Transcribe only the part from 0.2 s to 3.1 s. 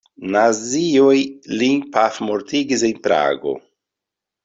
Nazioj lin pafmortigis en